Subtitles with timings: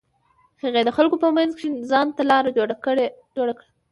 [0.63, 2.75] هغې د خلکو په منځ کښې ځان ته لاره جوړه
[3.35, 3.55] کړه.